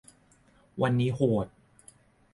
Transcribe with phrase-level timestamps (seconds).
[0.81, 1.47] วันนี้โหด